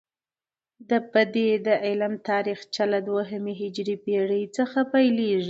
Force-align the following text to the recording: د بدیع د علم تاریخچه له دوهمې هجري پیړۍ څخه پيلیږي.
د 0.89 0.91
بدیع 1.11 1.53
د 1.67 1.69
علم 1.85 2.13
تاریخچه 2.29 2.83
له 2.93 2.99
دوهمې 3.09 3.53
هجري 3.61 3.95
پیړۍ 4.05 4.43
څخه 4.57 4.79
پيلیږي. 4.91 5.39